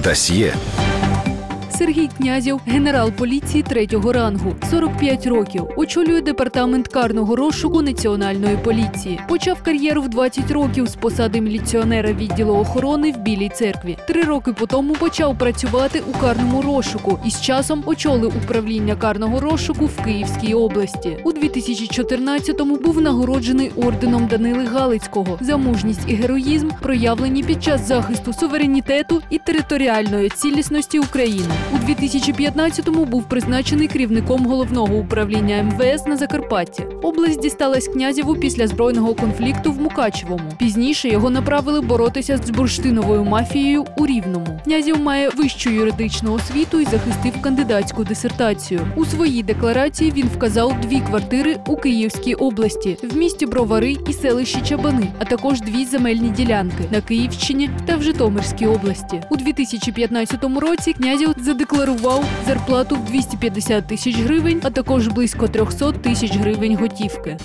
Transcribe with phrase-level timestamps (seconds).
[0.00, 0.54] Дасьє
[1.81, 9.19] Сергій Князєв, генерал поліції третього рангу, 45 років, очолює департамент карного розшуку національної поліції.
[9.29, 13.97] Почав кар'єру в 20 років з посади міліціонера відділу охорони в Білій церкві.
[14.07, 19.39] Три роки по тому почав працювати у карному розшуку і з часом очолив управління карного
[19.39, 21.17] розшуку в Київській області.
[21.23, 28.33] У 2014-му був нагороджений орденом Данили Галицького за мужність і героїзм, проявлені під час захисту
[28.33, 31.49] суверенітету і територіальної цілісності України.
[31.73, 36.83] У 2015-му був призначений керівником головного управління МВС на Закарпатті.
[37.03, 40.43] Область дісталась князєву після збройного конфлікту в Мукачевому.
[40.59, 44.59] Пізніше його направили боротися з бурштиновою мафією у Рівному.
[44.63, 48.81] Князєв має вищу юридичну освіту і захистив кандидатську дисертацію.
[48.95, 54.61] У своїй декларації він вказав дві квартири у Київській області в місті Бровари і селищі
[54.61, 59.21] Чабани, а також дві земельні ділянки на Київщині та в Житомирській області.
[59.29, 61.60] У 2015 році князів задекларував
[62.47, 67.37] зарплату в 250 тисяч гривень, а також близько 300 тисяч гривень готівки.